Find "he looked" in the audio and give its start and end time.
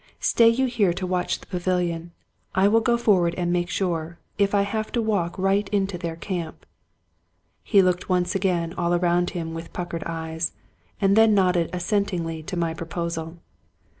7.61-8.09